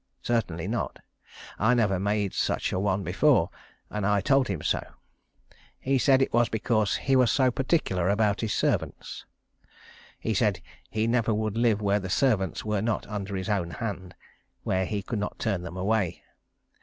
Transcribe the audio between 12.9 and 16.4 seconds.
under his own hand where he could not turn them away.